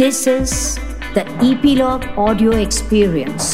This 0.00 0.26
is 0.26 0.52
the 1.14 1.22
Epilogue 1.46 2.04
Audio 2.16 2.52
Experience. 2.56 3.48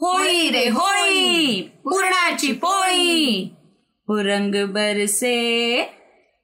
Holi 0.00 0.50
रे 0.50 0.66
होळी 0.68 1.60
पुरणाची 1.84 2.52
पोळी 2.64 3.42
हो 4.08 4.18
रंग 4.22 4.54
बरसे 4.74 5.38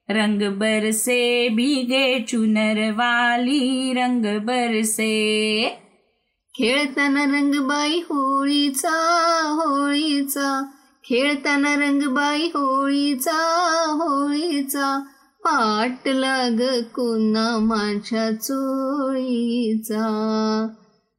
रंग 0.09 0.41
बरसे 0.59 1.21
भीगे 1.55 2.03
चुनर 2.29 2.81
वाली 2.97 3.93
रंग 3.97 4.25
बरसे 4.45 5.13
खेळताना 6.55 7.25
रंगबाई 7.37 8.01
होळीचा 8.09 8.97
होळीचा 9.61 10.51
खेळताना 11.03 11.75
रंगबाई 11.85 12.49
होळीचा 12.55 13.39
होळीचा 14.01 14.99
पाट 15.43 16.07
लाग 16.07 16.81
कोणा 16.81 17.57
माझ्या 17.59 18.31
चोळीचा. 18.31 20.03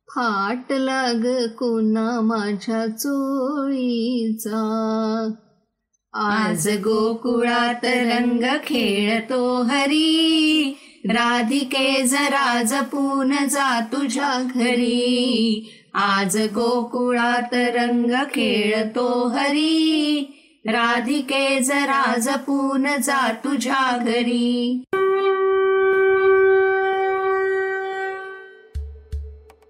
फाट 0.08 0.72
लाग 0.72 1.46
कुना 1.46 2.20
माझ्या 2.20 2.86
चोळीचा. 2.86 4.62
आज 6.12 6.68
गोकुळात 6.68 7.84
रंग 7.84 8.44
खेळतो 8.66 9.62
हरी. 9.62 10.76
राधिके 11.04 12.02
जरा 12.02 12.62
जपून 12.62 13.30
जा 13.30 13.80
तुझ्या 13.80 14.48
घरी. 14.54 15.70
आज 15.94 16.36
गोकुळात 16.36 17.54
रंग 17.54 18.10
खेळतो 18.10 19.28
हरी. 19.28 20.28
राधिके 20.66 21.60
जरा 21.60 22.18
जपून 22.18 22.86
जा 23.02 23.32
तुझ्या 23.32 23.96
घरी. 23.96 24.82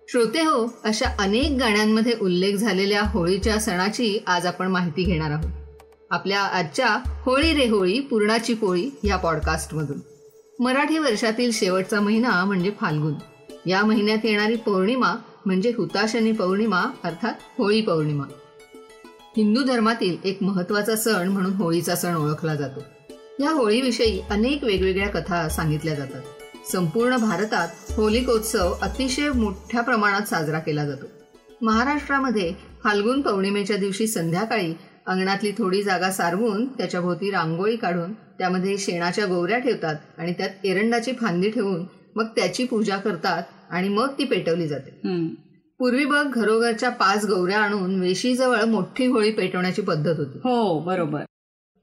श्रोते 0.08 0.40
हो 0.40 0.74
अशा 0.84 1.16
अनेक 1.18 1.56
गाण्यांमध्ये 1.60 2.12
उल्लेख 2.20 2.56
झालेल्या 2.56 3.02
होळीच्या 3.02 3.60
सणाची 3.60 4.18
आज 4.26 4.46
आपण 4.46 4.66
माहिती 4.66 5.02
घेणार 5.02 5.30
आहोत. 5.30 5.50
आपल्या 6.10 6.40
आजच्या 6.40 6.88
होळी 7.06 7.54
रे 7.54 7.68
होळी 7.68 8.00
पूर्णाची 8.00 8.54
पोळी 8.54 8.90
या 9.04 9.16
पॉडकास्टमधून. 9.16 10.00
मराठी 10.60 10.98
वर्षातील 10.98 11.50
शेवटचा 11.52 12.00
महिना 12.00 12.44
म्हणजे 12.44 12.70
फाल्गुन. 12.80 13.14
या 13.66 13.84
महिन्यात 13.84 14.24
येणारी 14.24 14.56
पौर्णिमा 14.56 15.14
म्हणजे 15.46 15.72
हुताशनी 15.76 16.32
पौर्णिमा 16.32 16.82
अर्थात 17.04 17.32
होळी 17.58 17.80
पौर्णिमा. 17.80 18.24
हिंदू 19.36 19.62
धर्मातील 19.62 20.16
एक 20.24 20.42
महत्त्वाचा 20.42 20.96
सण 20.96 21.28
म्हणून 21.28 21.52
होळीचा 21.52 21.94
सण 21.96 22.14
ओळखला 22.14 22.54
जातो. 22.54 22.80
या 23.40 23.50
होळीविषयी 23.50 24.20
अनेक 24.30 24.64
वेगवेगळ्या 24.64 25.08
कथा 25.08 25.48
सांगितल्या 25.48 25.94
जातात. 25.94 26.22
संपूर्ण 26.72 27.16
भारतात 27.16 27.68
होलिकोत्सव 27.90 28.72
अतिशय 28.82 29.30
मोठ्या 29.30 29.80
प्रमाणात 29.80 30.20
साजरा 30.20 30.58
केला 30.58 30.86
जातो. 30.86 31.06
महाराष्ट्रामध्ये 31.62 32.52
फाल्गुन 32.84 33.20
पौर्णिमेच्या 33.20 33.76
दिवशी 33.76 34.06
संध्याकाळी 34.06 34.74
अंगणातली 35.06 35.52
थोडी 35.52 35.82
जागा 35.82 36.10
सारवून 36.10 36.66
त्याच्याभोवती 36.66 37.30
रांगोळी 37.30 37.76
काढून 37.76 38.12
त्यामध्ये 38.12 38.78
शेणाच्या 38.78 39.26
गोवऱ्या 39.26 39.58
ठेवतात 39.58 39.96
आणि 40.18 40.32
त्यात 40.32 40.50
एरंडाची 40.64 41.12
फांदी 41.12 41.50
ठेवून 41.50 41.84
मग 42.16 42.26
त्याची 42.36 42.64
पूजा 42.64 42.96
करतात 42.96 43.42
आणि 43.70 43.88
मग 43.88 44.08
ती 44.18 44.24
पेटवली 44.24 44.68
जाते. 44.68 44.90
पूर्वी 45.82 46.04
बघ 46.04 46.26
घरोघरच्या 46.26 46.88
पाच 46.90 47.24
गौऱ्या 47.26 47.58
आणून 47.58 48.00
वेशीजवळ 48.00 48.64
मोठी 48.64 49.06
होळी 49.06 49.30
पेटवण्याची 49.30 49.82
पद्धत 49.82 50.18
होती. 50.18 50.38
हो 50.38 50.80
बरोबर. 50.80 51.22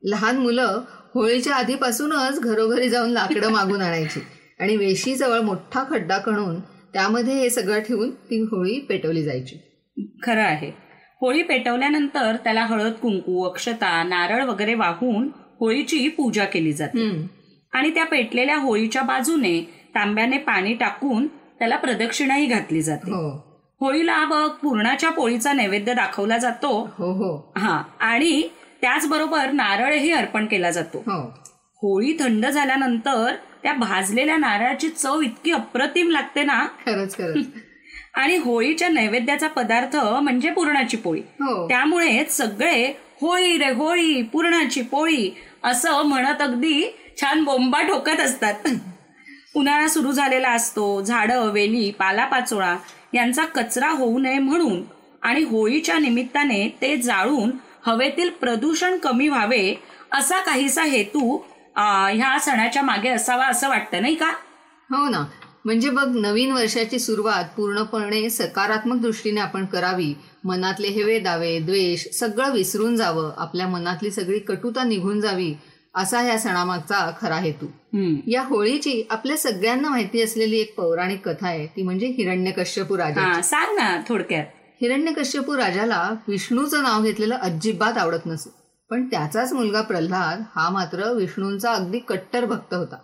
लहान 0.03 0.37
मुलं 0.37 0.81
होळीच्या 1.15 1.55
आधीपासूनच 1.55 2.39
घरोघरी 2.39 2.89
जाऊन 2.89 3.09
लाकडं 3.09 3.49
मागून 3.49 3.81
आणायची 3.81 4.19
आणि 4.59 4.75
वेशीजवळ 4.75 5.39
मोठा 5.39 5.83
खड्डा 5.89 6.17
खणून 6.25 6.59
त्यामध्ये 6.93 7.33
हे 7.33 7.49
सगळं 7.49 7.79
ठेवून 7.79 8.11
ती 8.11 8.41
होळी 8.41 8.79
पेटवली 8.79 9.23
जायची. 9.23 9.55
खरं 10.23 10.41
आहे. 10.41 10.71
होळी 11.21 11.43
पेटवल्यानंतर 11.43 12.35
त्याला 12.35 12.65
हळद 12.65 12.93
कुंकू 12.93 13.43
अक्षता 13.43 14.03
नारळ 14.03 14.43
वगैरे 14.43 14.73
वाहून 14.73 15.29
होळीची 15.59 16.07
पूजा 16.07 16.45
केली 16.45 16.73
जाते. 16.73 17.27
आणि 17.73 17.93
त्या 17.93 18.05
पेटलेल्या 18.05 18.57
होळीच्या 18.57 19.01
बाजूने 19.01 19.61
तांब्याने 19.95 20.37
पाणी 20.37 20.73
टाकून 20.73 21.27
त्याला 21.27 21.75
प्रदक्षिणाही 21.75 22.45
घातली 22.45 22.81
जाते. 22.81 23.11
हो. 23.11 23.48
होळीला 23.81 24.25
बघ 24.25 24.47
पूर्णाच्या 24.49 25.09
पोळीचा 25.09 25.53
नैवेद्य 25.53 25.93
दाखवला 25.93 26.37
जातो. 26.37 26.89
हो 26.97 27.11
हो. 27.11 27.51
हा 27.57 27.83
आणि 27.99 28.49
त्याचबरोबर 28.81 29.51
नारळही 29.51 30.11
अर्पण 30.11 30.45
केला 30.45 30.71
जातो. 30.71 30.97
हो. 30.97 31.21
होळी 31.81 32.17
थंड 32.19 32.45
झाल्यानंतर 32.45 33.35
त्या 33.63 33.73
भाजलेल्या 33.73 34.37
नारळाची 34.37 34.89
चव 34.89 35.21
इतकी 35.21 35.51
अप्रतिम 35.51 36.09
लागते 36.09 36.43
ना. 36.43 36.65
खरंच 36.85 37.17
खरंच. 37.17 37.45
आणि 38.13 38.37
होळीच्या 38.37 38.89
नैवेद्याचा 38.89 39.47
पदार्थ 39.47 39.95
म्हणजे 39.95 40.49
पुरणाची 40.49 40.97
पोळी. 40.97 41.19
हो. 41.19 41.67
त्यामुळे 41.67 42.23
सगळे 42.29 42.93
होळी 43.21 43.57
रे 43.57 43.71
होळी 43.71 44.21
पुरणाची 44.21 44.81
पोळी 44.81 45.31
असं 45.63 46.01
म्हणत 46.01 46.41
अगदी 46.41 46.95
छान 47.21 47.43
बोंबा 47.43 47.81
ठोकत 47.81 48.19
असतात. 48.19 48.53
उन्हाळा 49.55 49.87
सुरू 49.87 50.11
झालेला 50.11 50.49
असतो. 50.49 51.01
झाडं 51.01 51.51
वेली 51.51 51.91
पालापाचोळा 51.91 52.75
यांचा 53.13 53.45
कचरा 53.45 53.89
होऊ 53.89 54.19
नये 54.19 54.39
म्हणून 54.39 54.81
आणि 55.21 55.43
होळीच्या 55.43 55.97
निमित्ताने 55.99 56.67
ते 56.81 56.95
जाळून 56.97 57.51
हवेतील 57.85 58.29
प्रदूषण 58.29 58.97
कमी 58.97 59.27
व्हावे 59.27 59.73
असा 60.13 60.39
काहीसा 60.39 60.83
हेतू 60.83 61.37
ह्या 61.75 62.37
सणाच्या 62.39 62.81
मागे 62.81 63.09
असावा 63.09 63.45
असं 63.45 63.69
वाटतं 63.69 64.01
नाही 64.01 64.15
का? 64.15 64.29
हो 64.89 65.09
ना. 65.09 65.25
म्हणजे 65.65 65.89
बघ 65.89 66.07
नवीन 66.15 66.51
वर्षाची 66.51 66.99
सुरुवात 66.99 67.43
पूर्णपणे 67.57 68.29
सकारात्मक 68.29 69.01
दृष्टीने 69.01 69.41
आपण 69.41 69.65
करावी. 69.65 70.13
मनातले 70.43 70.87
हेवे 70.87 71.19
दावे 71.19 71.59
द्वेष 71.59 72.05
सगळं 72.13 72.51
विसरून 72.51 72.95
जावं. 72.95 73.31
आपल्या 73.37 73.67
मनातली 73.67 74.11
सगळी 74.11 74.39
कटुता 74.39 74.83
निघून 74.83 75.19
जावी. 75.21 75.53
असा 75.95 76.21
या 76.21 76.37
सणामागचा 76.39 77.11
खरा 77.21 77.37
हेतू. 77.37 77.65
या 78.27 78.43
होळीची 78.43 79.07
आपल्या 79.09 79.37
सगळ्यांना 79.37 79.89
माहिती 79.89 80.21
असलेली 80.21 80.59
एक 80.59 80.75
पौराणिक 80.75 81.27
कथा 81.29 81.47
आहे 81.47 81.67
ती 81.67 81.83
म्हणजे 81.83 82.07
हिरण्यकश्यपू 82.07 82.97
राजा 82.97 83.41
सांग 83.41 83.75
ना 83.75 84.01
थोडक्यात. 84.07 84.45
हिरण्यकश्यपू 84.81 85.57
राजाला 85.57 86.13
विष्णूचं 86.27 86.83
नाव 86.83 87.03
घेतलेलं 87.03 87.35
अजिबात 87.35 87.97
आवडत 87.97 88.25
नसे. 88.25 88.49
पण 88.89 89.07
त्याचाच 89.07 89.53
मुलगा 89.53 89.81
प्रल्हाद 89.81 90.43
हा 90.55 90.69
मात्र 90.69 91.11
विष्णूंचा 91.11 91.71
अगदी 91.71 91.99
कट्टर 91.99 92.45
भक्त 92.45 92.73
होता. 92.73 92.95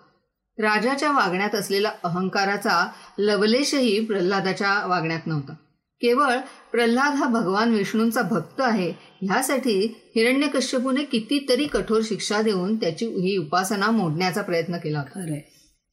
राजाच्या 0.58 1.12
वागण्यात 1.12 1.56
असलेला 1.56 1.92
अहंकाराचा 2.04 2.88
लवलेशही 3.18 4.06
प्रल्हादाच्या 4.06 4.86
वागण्यात 4.86 5.28
नव्हता. 5.28 5.54
केवळ 6.02 6.38
प्रल्हाद 6.72 7.14
हा 7.14 7.28
भगवान 7.28 7.74
विष्णूंचा 7.74 8.22
भक्त 8.22 8.62
आहे 8.62 8.94
ह्यासाठी 9.22 9.96
हिरण्यकश्यपूने 10.16 11.04
कितीतरी 11.04 11.66
कठोर 11.66 12.02
शिक्षा 12.04 12.42
देऊन 12.42 12.76
त्याची 12.76 13.06
ही 13.06 13.38
उपासना 13.38 13.92
मोडण्याचा 13.92 14.42
प्रयत्न 14.42 14.78
केला 14.78 15.00
होता. 15.00 15.34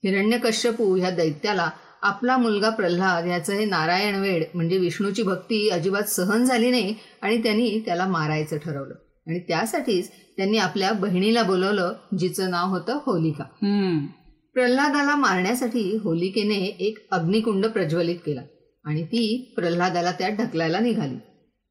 हिरण्यकश्यपू 0.05 0.97
ह्या 0.97 1.11
दैत्याला 1.11 1.71
आपला 2.03 2.37
मुलगा 2.37 2.71
प्रल्हाद 2.71 3.27
याचं 3.27 3.53
हे 3.53 3.65
नारायण 3.65 4.15
वेड 4.15 4.45
म्हणजे 4.55 4.79
विष्णूची 4.79 5.23
भक्ती 5.23 5.69
अजिबात 5.69 6.03
सहन 6.03 6.45
झाली 6.45 6.71
नाही 6.71 6.95
आणि 7.23 7.43
त्यांनी 7.43 7.83
त्याला 7.87 8.07
मारायचं 8.07 8.57
ठरवलं. 8.57 8.95
आणि 9.27 9.39
त्यासाठीच 9.39 10.11
त्यांनी 10.37 10.59
आपल्या 10.59 10.93
बहिणीला 10.93 11.43
बोलवलं 11.43 11.93
जिचं 12.19 12.51
नाव 12.51 12.69
होतं 12.69 12.99
होलिका. 13.07 13.45
हम्म. 13.45 14.07
प्रल्हादाला 14.55 15.17
मारण्यासाठी 15.17 15.97
होलिकेने 15.97 16.55
एक 16.55 17.09
अग्निकुंड 17.11 17.67
प्रज्वलित 17.67 18.17
केला. 18.17 18.41
आणि 18.84 19.04
ती 19.04 19.53
प्रल्हादाला 19.56 20.12
त्यात 20.12 20.32
ढकलायला 20.32 20.78
निघाली. 20.78 21.16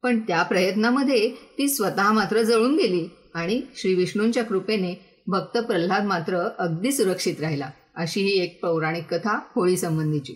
पण 0.02 0.20
त्या 0.20 0.42
प्रयत्नामध्ये 0.42 1.30
ती 1.58 1.68
स्वतः 1.68 2.12
मात्र 2.12 2.42
जळून 2.42 2.76
गेली 2.76 3.08
आणि 3.34 3.60
श्री 3.76 3.94
विष्णूंच्या 3.94 4.44
कृपेने 4.44 5.22
भक्त 5.26 5.58
प्रल्हाद 5.58 6.04
मात्र 6.04 6.48
अगदी 6.58 6.92
सुरक्षित 6.92 7.40
राहिला 7.40 7.70
अशी 7.96 8.20
ही 8.20 8.42
एक 8.42 8.62
पौराणिक 8.62 9.14
कथा 9.14 9.38
होळी 9.54 9.76
संबंधीची. 9.76 10.32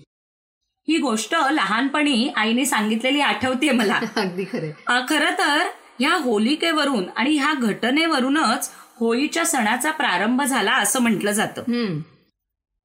ही 0.89 0.99
गोष्ट 0.99 1.35
लहानपणी 1.51 2.29
आईने 2.37 2.65
सांगितलेली 2.65 3.21
आठवते 3.21 3.71
मला. 3.71 4.01
अगदी 4.17 4.45
खरे 4.45 4.71
खरं 5.09 5.31
तर 5.31 5.67
ह्या 6.01 6.15
होलिकेवरून 6.15 7.05
आणि 7.17 7.37
ह्या 7.37 7.53
घटनेवरूनच 7.59 8.71
होळीच्या 8.97 9.45
सणाचा 9.47 9.91
प्रारंभ 9.91 10.43
झाला 10.43 10.73
असं 10.73 11.01
म्हटलं 11.01 11.33
जातं. 11.33 11.61
हम्म. 11.61 12.01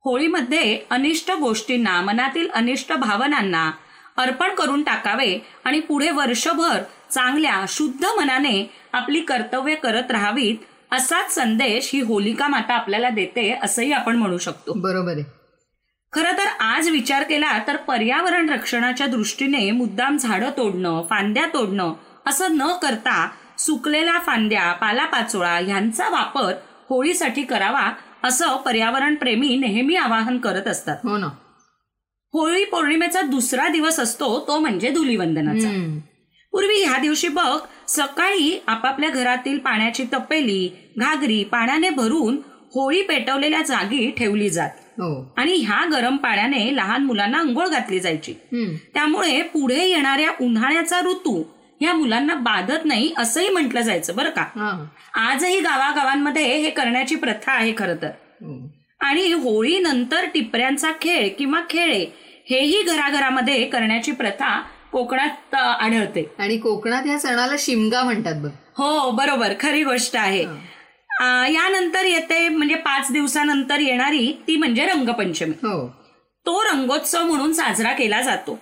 होळीमध्ये 0.06 0.78
अनिष्ट 0.90 1.32
गोष्टींना 1.32 2.00
मनातील 2.02 2.48
अनिष्ट 2.54 2.94
भावनांना 2.94 3.70
अर्पण 4.18 4.54
करून 4.56 4.82
टाकावे 4.84 5.38
आणि 5.66 5.80
पुढे 5.80 6.10
वर्षभर 6.12 6.82
चांगल्या 7.12 7.64
शुद्ध 7.70 8.06
मनाने 8.18 8.64
आपली 8.94 9.20
कर्तव्य 9.22 9.76
करत 9.76 10.12
राहावीत 10.12 10.94
असाच 10.94 11.34
संदेश 11.36 11.90
ही 11.94 12.02
होलिका 12.02 12.48
माता 12.48 12.74
आपल्याला 12.74 13.10
देते 13.10 13.50
असंही 13.64 13.92
आपण 13.92 14.16
म्हणू 14.16 14.38
शकतो. 14.38 14.74
बरोबर 14.74 15.12
आहे. 15.12 15.24
खरं 16.14 16.38
तर 16.38 16.48
आज 16.60 16.90
विचार 16.90 17.24
केला 17.24 17.58
तर 17.68 17.76
पर्यावरण 17.78 18.50
रक्षणाच्या 18.50 19.08
दृष्टीने 19.08 19.70
मुद्दाम 19.72 20.18
झाडं 20.18 20.50
तोडणं 20.58 21.02
फांद्या 21.10 21.46
तोडणं 21.54 21.94
असं 22.28 22.58
न 22.58 22.68
करता 22.82 23.28
सुकलेल्या 23.58 24.20
फांद्या 24.26 24.72
पालापाचोळा 24.72 25.58
ह्यांचा 25.58 26.10
वापर 26.10 26.54
होळीसाठी 26.90 27.44
करावा 27.44 27.90
असं 28.24 28.58
पर्यावरण 28.58 29.16
प्रेमी 29.16 29.56
नेहमी 29.58 29.96
आवाहन 29.96 30.38
करत 30.38 30.68
असतात. 30.68 30.98
हो 31.04 31.18
ना. 31.18 31.28
होळी 32.34 32.64
पौर्णिमेचा 32.66 33.22
दुसरा 33.22 33.68
दिवस 33.68 34.00
असतो 34.00 34.40
तो 34.48 34.60
म्हणजे 34.60 34.90
धुलीवंदनाचा. 34.90 35.70
पूर्वी 36.52 36.84
ह्या 36.84 36.98
दिवशी 36.98 37.28
बघ 37.28 37.58
सकाळी 37.88 38.64
आपापल्या 38.68 39.10
घरातील 39.10 39.58
पाण्याची 39.58 40.04
तपेली 40.04 40.70
घागरी 40.98 41.44
पाण्याने 41.44 41.90
भरून 41.90 42.38
होळी 42.74 43.02
पेटवलेल्या 43.02 43.62
जागी 43.62 44.12
ठेवली 44.12 44.50
जात. 44.50 44.70
हो. 44.98 45.34
आणि 45.38 45.54
ह्या 45.54 45.86
गरम 45.92 46.18
पाण्याने 46.18 46.76
लहान 46.76 47.04
मुलांना 47.04 47.40
अंघोळ 47.40 47.68
घातली 47.68 48.00
जायची. 48.00 48.34
त्यामुळे 48.94 49.42
पुढे 49.42 49.86
येणाऱ्या 49.86 50.32
उन्हाळ्याचा 50.42 51.00
ऋतू 51.02 51.44
ह्या 51.82 51.94
मुलांना 51.94 52.34
बाधत 52.36 52.86
नाही 52.86 53.14
असंही 53.18 53.50
म्हटलं 53.50 53.82
जायचं 53.82 54.16
बरं 54.16 54.30
का? 54.30 54.44
आजही 55.22 55.60
गावागावांमध्ये 55.60 56.44
हे 56.56 56.70
करण्याची 56.70 57.16
प्रथा 57.16 57.52
आहे 57.52 57.74
खरं 57.78 57.96
तर. 58.02 58.10
हो. 58.42 58.60
आणि 59.00 59.32
होळीनंतर 59.34 60.26
टिपऱ्यांचा 60.26 60.92
खेळ 61.02 61.28
किंवा 61.40 61.62
खेळे 61.70 62.06
हेही 62.50 62.82
घराघरामध्ये 62.84 63.64
करण्याची 63.66 64.12
प्रथा 64.12 64.60
कोकणात 64.92 65.56
आढळते. 65.56 66.24
आणि 66.40 66.58
कोकणात 66.58 67.04
ह्या 67.06 67.18
सणाला 67.20 67.56
शिमगा 67.60 68.04
म्हणतात 68.04 68.42
बघ. 68.42 68.50
हो 68.78 69.10
बरोबर 69.12 69.54
खरी 69.60 69.84
गोष्ट 69.84 70.16
आहे. 70.18 70.44
यानंतर 71.54 72.06
येते 72.06 72.48
म्हणजे 72.50 72.76
पाच 72.76 73.12
दिवसानंतर 73.12 73.80
येणारी 73.80 74.32
ती 74.48 74.56
म्हणजे 74.56 74.86
रंगपंचमी. 74.86 75.54
हो. 75.64 75.88
तो 76.46 76.62
रंगोत्सव 76.64 77.24
म्हणून 77.24 77.54
साजरा 77.54 77.92
केला 77.92 78.22
जातो. 78.22 78.60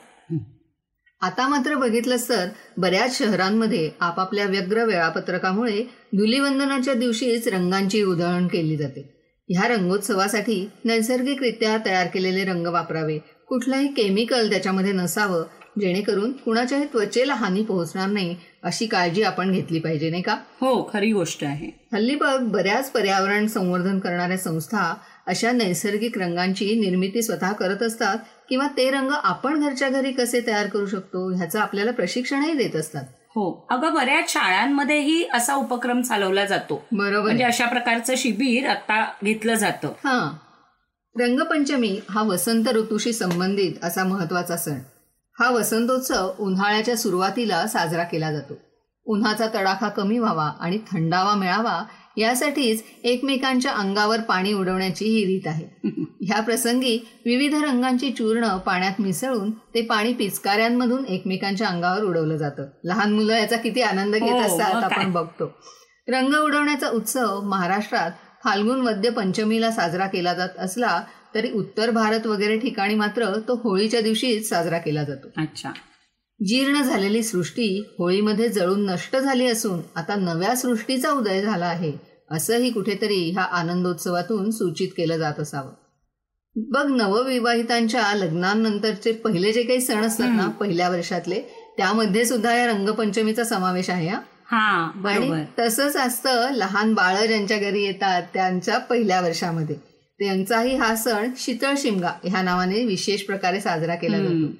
आता 1.22 1.48
मात्र 1.48 1.76
बघितलंच 1.76 2.28
तर 2.30 2.48
बऱ्याच 2.78 3.18
शहरांमध्ये 3.18 3.90
आपापल्या 4.00 4.46
व्यग्र 4.46 4.84
वेळापत्रकामुळे 4.86 5.82
धुलीवंदनाच्या 6.18 6.94
दिवशीच 6.94 7.48
रंगांची 7.48 8.04
उधळण 8.04 8.48
केली 8.48 8.78
जाते. 8.78 9.02
ह्या 9.50 9.68
रंगोत्सवासाठी 9.68 10.68
नैसर्गिकरित्या 10.86 11.78
तयार 11.86 12.08
केलेले 12.08 12.44
रंग 12.44 12.68
वापरावे 12.68 13.18
कुठलंही 13.48 13.88
केमिकल 13.88 14.50
त्याच्यामध्ये 14.50 14.92
नसावं 14.92 15.44
जेणेकरून 15.82 16.32
कुणाच्याही 16.32 16.86
त्वचेला 16.86 17.34
हानी 17.34 17.62
पोहोचणार 17.64 18.08
नाही 18.08 18.36
अशी 18.64 18.86
काळजी 18.86 19.24
आपण 19.24 19.52
घेतली 19.52 19.80
पाहिजे 19.80 20.10
नाही 20.10 20.22
का? 20.24 20.36
हो 20.62 20.90
खरी 20.94 21.12
गोष्ट 21.12 21.44
आहे. 21.44 21.70
हल्ली 21.94 22.16
बघ 22.16 22.38
बऱ्याच 22.42 22.92
पर्यावरण 22.92 23.48
संवर्धन 23.48 24.00
करणाऱ्या 24.00 24.38
संस्था 24.38 24.94
अशा 25.30 25.52
नैसर्गिक 25.52 26.18
रंगांची 26.18 26.80
निर्मिती 26.80 27.22
स्वतः 27.22 27.52
करत 27.52 27.84
असतात 27.84 28.18
किंवा 28.50 28.68
ते 28.78 28.92
रंग 28.92 29.12
आपण 29.24 29.60
घरच्या 29.60 29.90
घरी 29.90 30.12
कसे 30.12 30.42
तयार 30.48 30.68
करू 30.68 30.86
शकतो 30.86 31.36
ह्याचं 31.36 31.60
आपल्याला 31.60 31.92
प्रशिक्षणही 31.92 32.54
देत 32.54 32.76
असतात. 32.76 33.04
हो. 33.28 33.68
अगं 33.70 33.94
बऱ्याच 33.94 34.34
शाळांमध्येही 34.34 35.30
असा 35.34 35.56
उपक्रम 35.56 36.02
चालवला 36.02 36.46
जातो. 36.46 36.86
बरोबर. 36.92 37.22
म्हणजे 37.22 37.44
अशा 37.44 37.66
प्रकारचं 37.66 38.14
शिबिर 38.18 38.70
आता 38.70 39.12
घेतलं 39.24 39.54
जातं. 39.54 39.88
हा. 39.88 40.38
रंगपंचमी 41.20 42.00
हा 42.10 42.22
वसंत 42.22 42.68
ऋतूशी 42.68 43.14
संबंधित 43.14 43.84
असा 43.84 44.04
महत्त्वाचा 44.04 44.58
सण. 44.58 44.78
हा 45.40 45.50
वसंतोत्सव 45.50 46.32
उन्हाळ्याच्या 46.40 46.98
सुरुवातीला 46.98 47.68
साजरा 47.68 48.04
केला 48.04 48.32
जातो. 48.32 48.54
उन्हाचा 49.06 49.48
तडाखा 49.48 49.90
कमी 49.90 50.20
व्हावा 50.20 50.52
आणि 50.60 50.78
थंडावा 50.78 51.36
मिळावा 51.36 51.84
यासाठीच 52.20 52.84
एकमेकांच्या 53.04 53.72
अंगावर 53.72 54.20
पाणी 54.20 54.54
उडवण्याची 54.54 55.06
ही 55.06 55.26
रीत 55.26 55.48
आहे. 55.48 55.66
ह्या 56.22 56.42
प्रसंगी 56.42 56.98
विविध 57.26 57.56
रंगांची 57.56 58.12
चूर्ण 58.12 58.58
पाण्यात 58.58 59.02
मिसळून 59.02 59.52
ते 59.52 59.82
पाणी 59.82 60.14
पिचकाऱ्यांमधून 60.14 61.06
एकमेकांच्या 61.06 61.68
अंगावर 61.68 62.04
उडवलं 62.04 62.38
जातं. 62.38 62.66
लहान 62.84 63.14
मुलं 63.14 63.34
याचा 63.34 63.56
किती 63.56 63.82
आनंद 63.82 64.16
घेत 64.16 64.32
हो, 64.32 64.40
असतात. 64.40 64.84
आपण 64.84 65.12
बघतो. 65.12 65.52
रंग 66.08 66.34
उडवण्याचा 66.34 66.90
उत्सव 66.90 67.42
महाराष्ट्रात 67.42 68.12
फाल्गुन 68.44 68.82
वद्य 68.82 69.10
पंचमीला 69.10 69.72
साजरा 69.72 70.08
केला 70.08 70.34
जात 70.34 70.50
असला 70.58 71.04
तरी 71.36 71.52
उत्तर 71.52 71.92
भारत 71.92 72.28
वगैरे 72.28 72.58
ठिकाणी 72.58 72.96
मात्र 72.96 73.34
तो 73.48 73.56
होळीच्या 73.64 74.02
दिवशीच 74.02 74.50
साजरा 74.50 74.78
केला 74.78 75.04
जातो. 75.04 75.28
अच्छा. 75.38 75.72
जीर्ण 76.46 76.82
झालेली 76.82 77.24
सृष्टी 77.24 77.96
होळीमध्ये 78.00 78.50
जळून 78.50 78.86
नष्ट 78.86 79.18
झाली 79.18 79.48
असून 79.48 79.80
आता 79.96 80.16
नव्या 80.16 80.56
सृष्टीचा 80.56 81.12
उदय 81.12 81.42
झाला 81.42 81.66
आहे. 81.66 82.09
असंही 82.32 82.72
कुठेतरी 82.72 83.30
ह्या 83.32 83.44
आनंदोत्सवातून 83.44 84.52
सूचित 84.52 84.90
केलं 84.98 85.18
जात 85.18 85.40
असावं. 85.40 85.72
बघ 86.56 86.86
नवविवाहितांच्या 86.92 88.14
लग्नानंतरचे 88.14 89.12
पहिले 89.12 89.52
जे 89.54 89.64
काही 89.64 89.82
सण 89.82 90.06
असतात 90.06 90.30
ना 90.36 90.48
पहिल्या 90.50 90.90
वर्षातले 90.90 91.42
त्यामध्ये 91.78 92.26
सुद्धा 92.26 92.54
या 92.54 92.66
रंगपंचमीचा 92.68 93.44
समावेश 93.44 93.90
आहे 93.90 94.08
हा? 94.08 94.20
तसंच 95.60 95.96
असतं 95.98 96.52
लहान 96.52 96.94
बाळं 96.94 97.26
ज्यांच्या 97.26 97.58
घरी 97.58 97.84
येतात 97.84 98.24
त्यांच्या 98.34 98.78
पहिल्या 98.78 99.22
वर्षामध्ये. 99.22 99.76
त्यांचाही 100.20 100.76
हा 100.76 100.96
सण 100.96 101.32
शीतळ 101.38 101.74
शिमगा 101.78 102.12
ह्या 102.24 102.42
नावाने 102.42 102.86
विशेष 102.86 103.22
प्रकारे 103.22 103.62
साजरा 103.62 103.96
केला 103.96 104.18
जातो. 104.18 104.52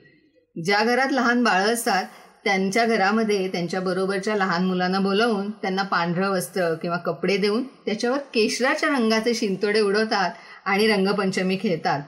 ज्या 0.64 0.84
घरात 0.84 1.12
लहान 1.12 1.44
बाळं 1.44 1.74
असतात 1.74 2.06
त्यांच्या 2.46 2.86
घरामध्ये 2.86 3.48
त्यांच्या 3.48 3.80
बरोबरच्या 3.80 4.36
लहान 4.36 4.66
मुलांना 4.66 5.00
बोलावून 5.00 5.50
त्यांना 5.52 5.84
पांढरं 5.84 6.30
वस्त्र 6.30 6.74
किंवा 6.74 6.98
कपडे 6.98 7.38
देऊन 7.38 7.64
त्याच्यावर 7.86 8.18
केशराच्या 8.34 8.90
रंगाचे 8.90 9.34
शिंतोडे 9.34 9.82
उडवतात 9.82 10.32
आणि 10.66 10.88
रंगपंचमी 10.88 11.58
खेळतात. 11.62 12.02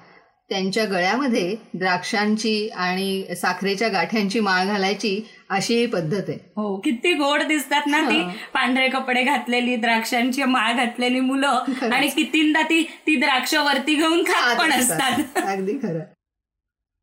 त्यांच्या 0.50 0.86
गळ्यामध्ये 0.86 1.56
द्राक्षांची 1.74 2.70
आणि 2.70 3.36
साखरेच्या 3.36 3.88
गाठ्यांची 3.88 4.40
माळ 4.40 4.66
घालायची 4.66 5.22
अशी 5.50 5.76
ही 5.76 5.86
पद्धत 5.86 6.30
आहे. 6.30 6.38
हो 6.56 6.76
किती 6.78 7.14
गोड 7.14 7.42
दिसतात 7.42 7.88
ना 7.88 8.02
ती. 8.02 8.22
पांढरे 8.54 8.88
कपडे 8.88 9.24
घातलेली 9.24 9.76
द्राक्षांची 9.76 10.44
माळ 10.44 10.74
घातलेली 10.74 11.20
मुलं 11.20 11.64
आणि 11.92 12.08
कितींदा 12.08 12.62
ती 12.62 12.84
ती 13.08 13.16
द्राक्ष 13.16 13.56
वरती 13.56 13.96
घेऊन 13.96 14.24
खात 14.24 14.60
पण 14.60 14.72
असतात. 14.72 15.22
अगदी 15.38 15.74
खरं. 15.74 16.00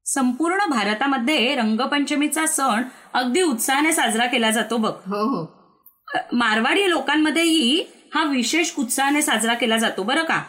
संपूर्ण 0.09 0.67
भारतामध्ये 0.71 1.55
रंगपंचमीचा 1.55 2.47
सण 2.47 2.83
अगदी 3.15 3.43
उत्साहाने 3.43 3.93
साजरा 3.93 4.27
केला 4.27 4.51
जातो 4.51 4.77
बघ. 4.77 4.93
हो 5.07 5.23
हो. 5.29 5.45
मारवाडी 6.33 6.89
लोकांमध्येही 6.91 7.83
हा 8.15 8.23
विशेष 8.25 8.73
उत्साहाने 8.79 9.23
साजरा 9.23 9.55
केला 9.55 9.77
जातो 9.77 10.03
बरं 10.03 10.23
का? 10.25 10.41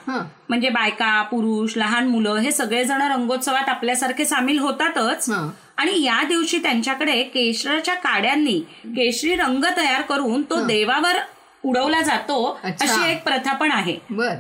म्हणजे 0.50 0.70
बायका 0.70 1.22
पुरुष 1.22 1.74
लहान 1.78 2.08
मुलं 2.08 2.36
हे 2.36 2.52
सगळेजण 2.52 3.02
रंगोत्सवात 3.02 3.70
आपल्यासारखे 3.70 4.26
सामील 4.26 4.60
होतातच. 4.60 5.30
आणि 5.78 6.02
या 6.04 6.22
दिवशी 6.28 6.58
त्यांच्याकडे 6.58 7.22
केशराच्या 7.24 7.96
काड्यांनी 7.96 8.60
केशरी 8.86 9.36
रंग 9.36 9.64
तयार 9.78 10.02
करून 10.02 10.42
तो 10.42 10.64
देवावर 10.66 11.20
उडवला 11.64 12.02
जातो. 12.02 12.60
अशी 12.64 13.10
एक 13.12 13.24
प्रथा 13.24 13.54
पण 13.54 13.72
आहे. 13.72 13.98
बर. 14.10 14.36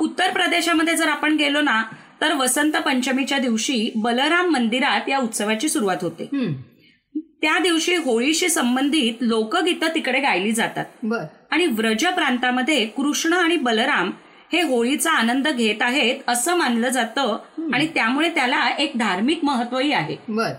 उत्तर 0.00 0.30
प्रदेशामध्ये 0.30 0.94
जर 0.96 1.08
आपण 1.08 1.36
गेलो 1.36 1.60
ना 1.60 1.82
तर 2.20 2.32
वसंत 2.32 2.72
पंचमीच्या 2.72 3.38
दिवशी 3.38 3.90
बलराम 3.96 4.50
मंदिरात 4.50 5.08
या 5.08 5.18
उत्सवाची 5.18 5.68
सुरुवात 5.68 5.96
होते. 6.00 6.28
त्या 7.42 7.58
दिवशी 7.58 7.94
होळीशी 7.96 8.48
संबंधित 8.48 9.14
लोकगीतं 9.20 9.86
तिकडे 9.94 10.20
गायली 10.20 10.52
जातात. 10.52 10.84
बर. 11.02 11.24
आणि 11.50 11.66
व्रज 11.66 12.06
प्रांतामध्ये 12.06 12.86
कृष्ण 12.86 13.32
आणि 13.32 13.56
बलराम 13.56 14.10
हे 14.52 14.62
होळीचा 14.62 15.10
आनंद 15.10 15.48
घेत 15.48 15.82
आहेत 15.82 16.16
असं 16.26 16.56
मानलं 16.56 16.88
जातं 16.88 17.38
आणि 17.72 17.86
त्यामुळे 17.86 18.28
त्याला 18.28 18.68
एक 18.78 18.92
धार्मिक 18.94 19.44
महत्वही 19.44 19.92
आहे. 19.92 20.16
बर. 20.28 20.52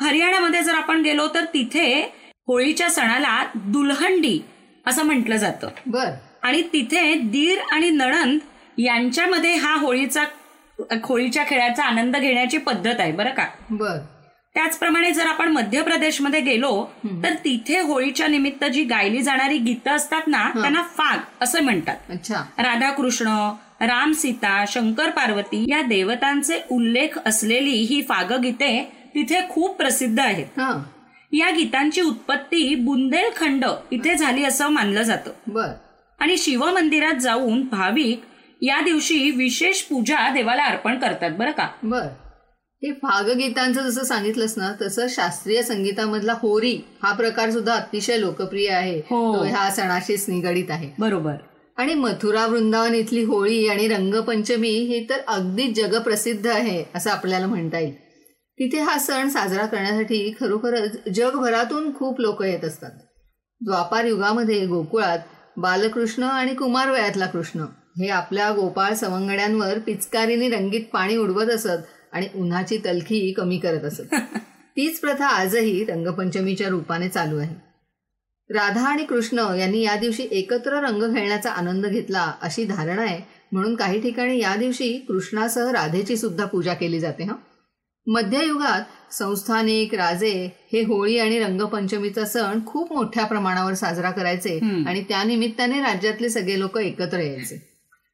हरियाणामध्ये 0.00 0.62
जर 0.62 0.74
आपण 0.74 1.02
गेलो 1.02 1.28
तर 1.34 1.44
तिथे 1.44 2.12
होळीच्या 2.48 2.90
सणाला 2.90 3.44
दुल्हंडी 3.54 4.40
असं 4.86 5.02
म्हटलं 5.02 5.36
जातं. 5.36 5.68
बर. 5.86 6.10
आणि 6.42 6.62
तिथे 6.72 7.14
दीर 7.14 7.58
आणि 7.72 7.90
नणंद 7.90 8.38
यांच्यामध्ये 8.78 9.54
हा 9.54 9.74
होळीचा 9.74 10.24
होळीच्या 10.80 11.44
खेळाचा 11.44 11.84
आनंद 11.84 12.16
घेण्याची 12.16 12.58
पद्धत 12.58 13.00
आहे 13.00 13.12
बरं 13.12 13.30
का? 13.30 13.46
बर. 13.70 13.98
त्याचप्रमाणे 14.54 15.10
जर 15.10 15.26
आपण 15.26 15.48
मध्य 15.48 15.82
प्रदेशमध्ये 15.82 16.40
गेलो 16.40 16.70
तर 17.22 17.34
तिथे 17.44 17.78
होळीच्या 17.80 18.26
निमित्त 18.26 18.64
जी 18.64 18.84
गायली 18.84 19.22
जाणारी 19.22 19.58
गीतं 19.58 19.90
असतात 19.90 20.22
ना 20.26 20.48
त्यांना 20.54 20.82
फाग 20.82 21.18
असं 21.40 21.62
म्हणतात. 21.62 21.96
अच्छा. 22.10 22.42
राधाकृष्ण 22.58 23.28
राम 23.80 24.12
सीता 24.12 24.64
शंकर 24.68 25.10
पार्वती 25.10 25.64
या 25.70 25.82
देवतांचे 25.82 26.60
उल्लेख 26.70 27.18
असलेली 27.26 27.70
ही 27.70 28.02
फागगीते 28.02 28.80
तिथे 29.14 29.40
खूप 29.48 29.76
प्रसिद्ध 29.76 30.20
आहेत. 30.20 30.46
हा. 30.56 30.82
या 31.32 31.50
गीतांची 31.50 32.00
उत्पत्ती 32.00 32.74
बुंदेलखंड 32.74 33.64
इथे 33.90 34.14
झाली 34.14 34.44
असं 34.44 34.68
मानलं 34.68 35.02
जातं. 35.02 35.30
आणि 36.20 36.36
शिवमंदिरात 36.38 37.14
जाऊन 37.14 37.62
भाविक 37.70 38.22
या 38.62 38.80
दिवशी 38.80 39.30
विशेष 39.30 39.82
पूजा 39.82 40.32
देवाला 40.32 40.64
अर्पण 40.64 40.98
करतात 40.98 41.30
बरं 41.30 41.50
का? 41.50 41.68
बर. 41.82 42.06
हे 42.84 42.92
फागगीतांचं 42.92 43.82
जसं 43.82 44.04
सांगितलंस 44.04 44.58
ना 44.58 44.72
तसं 44.82 45.06
शास्त्रीय 45.08 45.62
संगीतामधला 45.62 46.32
होरी 46.32 46.80
हा 47.02 47.12
प्रकार 47.12 47.50
सुद्धा 47.50 47.74
अतिशय 47.74 48.20
लोकप्रिय 48.20 48.68
आहे. 48.68 48.98
हो. 48.98 49.36
तो 49.36 49.42
ह्या 49.42 49.70
सणाशीच 49.70 50.28
निगडीत 50.28 50.70
आहे. 50.70 50.90
बरोबर. 50.98 51.34
आणि 51.76 51.94
मथुरा 51.94 52.46
वृंदावन 52.46 52.94
इथली 52.94 53.22
होळी 53.22 53.68
आणि 53.68 53.88
रंगपंचमी 53.88 54.68
ही 54.68 55.06
तर 55.10 55.18
अगदी 55.28 55.72
जगप्रसिद्ध 55.72 56.46
आहे 56.46 56.84
असं 56.94 57.10
आपल्याला 57.10 57.46
म्हणता 57.46 57.78
येईल. 57.78 57.94
तिथे 58.60 58.80
हा 58.80 58.98
सण 58.98 59.28
साजरा 59.28 59.66
करण्यासाठी 59.66 60.34
खरोखरच 60.40 61.08
जगभरातून 61.14 61.94
खूप 61.94 62.20
लोक 62.20 62.42
येत 62.42 62.64
असतात. 62.64 62.90
द्वापार 63.60 64.04
युगामध्ये 64.04 64.66
गोकुळात 64.66 65.18
बालकृष्ण 65.56 66.22
आणि 66.22 66.54
कुमार 66.54 66.90
वयातला 66.90 67.26
कृष्ण 67.26 67.64
हे 67.98 68.08
आपल्या 68.08 68.52
गोपाळ 68.52 68.94
सवंगड्यांवर 68.94 69.78
पिचकारीने 69.78 70.48
रंगीत 70.48 70.84
पाणी 70.92 71.16
उडवत 71.16 71.46
असत 71.46 71.78
आणि 72.12 72.28
उन्हाची 72.34 72.78
तलखी 72.78 73.32
कमी 73.32 73.58
करत 73.58 73.84
असत. 73.84 74.02
तीच 74.76 75.00
प्रथा 75.00 75.26
आजही 75.26 75.84
रंगपंचमीच्या 75.84 76.68
रूपाने 76.68 77.08
चालू 77.08 77.38
आहे. 77.38 77.54
राधा 78.50 78.88
आणि 78.88 79.04
कृष्ण 79.04 79.38
यांनी 79.58 79.82
या 79.82 79.96
दिवशी 79.96 80.28
एकत्र 80.30 80.72
रंग 80.72 81.02
खेळण्याचा 81.02 81.50
आनंद 81.50 81.86
घेतला 81.86 82.32
अशी 82.42 82.64
धारणा 82.64 83.02
आहे. 83.02 83.20
म्हणून 83.52 83.74
काही 83.74 84.00
ठिकाणी 84.00 84.38
या 84.38 84.56
दिवशी 84.56 84.98
कृष्णासह 84.98 85.70
राधेची 85.70 86.16
सुद्धा 86.16 86.44
पूजा 86.44 86.74
केली 86.74 87.00
जाते 87.00 87.24
हा. 87.24 87.34
मध्ययुगात 88.06 89.12
संस्थानिक 89.12 89.94
राजे 89.94 90.50
हे 90.72 90.82
होळी 90.82 91.18
आणि 91.18 91.38
रंगपंचमीचा 91.38 92.24
सण 92.24 92.60
खूप 92.66 92.92
मोठ्या 92.92 93.24
प्रमाणावर 93.24 93.74
साजरा 93.74 94.10
करायचे 94.10 94.58
आणि 94.86 95.04
त्या 95.08 95.24
निमित्ताने 95.24 95.80
राज्यातले 95.80 96.28
सगळे 96.28 96.58
लोक 96.58 96.78
एकत्र 96.78 97.18
यायचे. 97.18 97.67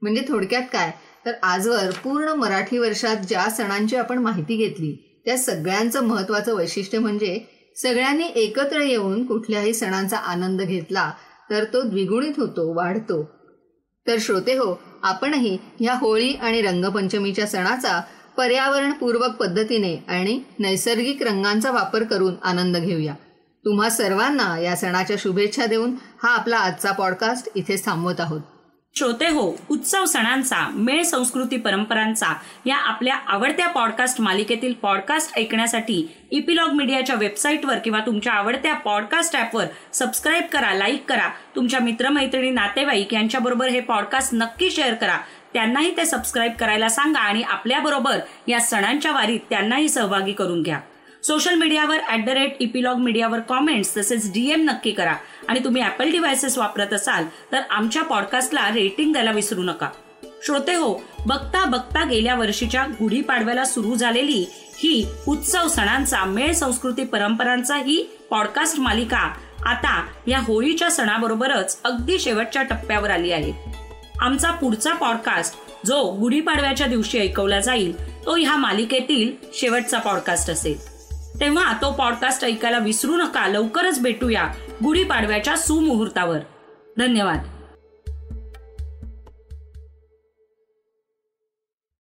म्हणजे 0.05 0.23
थोडक्यात 0.29 0.63
काय? 0.73 0.91
तर 1.27 1.33
आजवर 1.43 1.91
पूर्ण 1.91 2.29
मराठी 2.29 2.79
वर्षात 2.79 3.17
ज्या 3.17 3.51
सणांची 3.51 3.97
आपण 3.97 4.19
माहिती 4.19 4.57
घेतली 4.57 5.23
त्या 5.25 5.39
सगळ्यांचं 5.39 6.05
महत्वाचं 6.05 6.55
वैशिष्ट्य 6.55 6.99
म्हणजे 6.99 7.39
सगळ्यांनी 7.77 8.25
एकत्र 8.35 8.81
येऊन 8.81 9.27
कुठल्याही 9.27 9.75
सणांचा 9.75 10.17
आनंद 10.17 10.63
घेतला 10.63 11.13
तर 11.51 11.65
तो 11.65 11.83
द्विगुणित 11.83 12.33
होतो 12.37 12.77
वाढतो. 12.77 13.23
तर 14.07 14.17
श्रोते 14.21 14.53
हो 14.53 14.83
आपणही 15.03 15.59
ह्या 15.81 15.95
होळी 15.95 16.33
आणि 16.33 16.63
रंगपंचमीच्या 16.63 17.47
सणाचा 17.47 18.03
पर्यावरणपूर्वक 18.37 19.37
पद्धतीने 19.37 20.05
आणि 20.09 20.41
नैसर्गिक 20.59 21.23
रंगांचा 21.23 21.71
वापर 21.71 22.03
करून 22.03 22.35
आनंद 22.43 22.77
घेऊया. 22.77 23.15
तुम्हा 23.65 23.91
सर्वांना 23.91 24.59
या 24.59 24.77
सणाच्या 24.77 25.17
शुभेच्छा 25.19 25.67
देऊन 25.67 25.95
हा 26.23 26.29
आपला 26.29 26.57
आजचा 26.57 26.93
पॉडकास्ट 26.93 27.49
इथे 27.55 27.77
थांबवत 27.87 28.21
आहोत. 28.21 28.41
श्रोते 28.97 29.29
हो 29.29 29.43
उत्सव 29.71 30.05
सणांचा 30.05 30.59
मेळ 30.75 31.03
संस्कृती 31.03 31.57
परंपरांचा 31.57 32.27
या 32.67 32.77
आपल्या 32.77 33.15
आवडत्या 33.27 33.67
पॉडकास्ट 33.69 34.21
मालिकेतील 34.21 34.73
पॉडकास्ट 34.73 35.39
ऐकण्यासाठी 35.39 35.97
इपिलॉग 36.31 36.73
मीडियाच्या 36.73 37.17
वेबसाईटवर 37.17 37.79
किंवा 37.79 38.01
तुमच्या 38.07 38.33
आवडत्या 38.33 38.75
पॉडकास्ट 38.75 39.37
ॲपवर 39.37 39.67
सबस्क्राईब 39.93 40.45
करा 40.53 40.73
लाईक 40.75 41.05
करा. 41.09 41.29
तुमच्या 41.57 41.81
मित्रमैत्रिणी 41.81 42.51
नातेवाईक 42.51 43.15
यांच्याबरोबर 43.15 43.69
हे 43.69 43.81
पॉडकास्ट 43.81 44.35
नक्की 44.35 44.71
शेअर 44.71 44.95
करा. 44.95 45.19
त्यांनाही 45.53 45.97
ते 45.97 46.05
सबस्क्राईब 46.05 46.53
करायला 46.53 46.89
सांगा 46.89 47.21
आणि 47.21 47.43
आपल्याबरोबर 47.43 48.19
या 48.49 48.61
सणांच्या 48.61 49.13
वारीत 49.13 49.41
त्यांनाही 49.51 49.89
सहभागी 49.89 50.33
करून 50.33 50.63
घ्या. 50.63 50.81
सोशल 51.23 51.55
मीडियावर 51.55 52.01
ॲट 52.09 52.25
द 52.25 52.29
रेट 52.29 52.57
इपिलॉग 52.61 52.99
मीडियावर 52.99 53.41
कॉमेंट्स 53.41 53.97
तसेच 53.97 54.33
डीएम 54.33 54.63
नक्की 54.63 54.91
करा. 54.91 55.15
आणि 55.49 55.61
तुम्ही 55.65 55.83
ॲपल 55.83 56.11
डिव्हायसेस 56.11 56.59
वापरत 56.59 56.93
असाल 56.93 57.25
तर 57.53 57.61
आमच्या 57.71 58.03
पॉडकास्टला 58.03 58.69
रेटिंग 58.69 59.13
द्यायला 59.13 59.31
विसरू 59.31 59.63
नका. 59.63 59.89
श्रोते 60.47 60.75
हो 60.75 60.95
बघता 61.27 61.65
बघता 61.65 62.05
गेल्या 62.05 62.35
वर्षीच्या 62.35 62.87
गुढीपाडव्याला 63.01 63.65
सुरू 63.65 63.95
झालेली 63.95 64.47
ही 64.51 65.07
उत्सव 65.29 65.69
सणांचा 65.69 66.25
मेळ 66.25 66.53
संस्कृती 66.53 67.05
परंपरांचा 67.05 67.77
ही 67.77 68.03
पॉडकास्ट 68.31 68.81
मालिका 68.81 69.33
आता 69.67 70.07
या 70.27 70.39
होळीच्या 70.39 70.91
सणाबरोबरच 70.91 71.79
अगदी 71.85 72.19
शेवटच्या 72.19 72.63
टप्प्यावर 72.63 73.11
आली 73.11 73.33
आहे. 73.33 73.53
आमचा 74.21 74.51
पुढचा 74.51 74.95
पॉडकास्ट 74.95 75.55
जो 75.87 76.13
गुढीपाडव्याच्या 76.13 76.87
दिवशी 76.87 77.19
ऐकवला 77.19 77.61
जाईल 77.61 78.25
तो 78.27 78.37
ह्या 78.37 78.57
मालिकेतील 78.57 79.33
शेवटचा 79.55 79.99
पॉडकास्ट 79.99 80.51
असेल. 80.51 80.95
तेव्हा 81.41 81.73
तो 81.73 81.93
पॉडकास्ट 81.93 82.45
ऐकायला 82.45 82.79
विसरू 82.79 83.17
नका 83.17 83.49
लवकरच 83.49 84.01
भेटूया 84.01 84.49
गुढीपाडव्याच्या 84.85 85.57
सुमुहूर्तावर. 85.57 86.39
धन्यवाद. 86.99 87.39